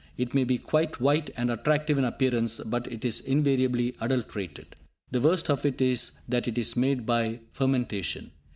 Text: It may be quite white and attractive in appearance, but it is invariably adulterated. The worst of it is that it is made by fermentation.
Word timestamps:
It 0.17 0.33
may 0.33 0.43
be 0.45 0.57
quite 0.57 0.99
white 0.99 1.29
and 1.37 1.51
attractive 1.51 1.95
in 1.95 2.05
appearance, 2.05 2.59
but 2.65 2.91
it 2.91 3.05
is 3.05 3.19
invariably 3.19 3.95
adulterated. 4.01 4.75
The 5.11 5.21
worst 5.21 5.47
of 5.51 5.63
it 5.63 5.79
is 5.79 6.13
that 6.27 6.47
it 6.47 6.57
is 6.57 6.75
made 6.75 7.05
by 7.05 7.41
fermentation. 7.51 8.31